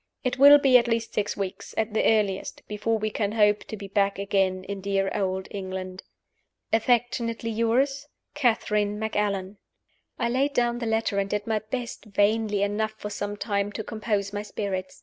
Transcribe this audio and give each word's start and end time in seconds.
It 0.23 0.39
will 0.39 0.57
be 0.57 0.79
at 0.79 0.87
least 0.87 1.13
six 1.13 1.37
weeks, 1.37 1.75
at 1.77 1.93
the 1.93 2.03
earliest, 2.03 2.67
before 2.67 2.97
we 2.97 3.11
can 3.11 3.33
hope 3.33 3.63
to 3.65 3.77
be 3.77 3.87
back 3.87 4.17
again 4.17 4.63
in 4.63 4.81
dear 4.81 5.11
Old 5.13 5.47
England. 5.51 6.01
"Affectionately 6.73 7.51
yours, 7.51 8.07
"CATHERINE 8.33 8.97
MACALLAN." 8.97 9.57
I 10.17 10.27
laid 10.27 10.53
down 10.55 10.79
the 10.79 10.87
letter, 10.87 11.19
and 11.19 11.29
did 11.29 11.45
my 11.45 11.59
best 11.59 12.05
(vainly 12.05 12.63
enough 12.63 12.95
for 12.97 13.11
some 13.11 13.37
time) 13.37 13.71
to 13.73 13.83
compose 13.83 14.33
my 14.33 14.41
spirits. 14.41 14.99